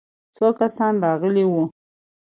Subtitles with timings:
[0.35, 1.63] څو کسان راغلي وو؟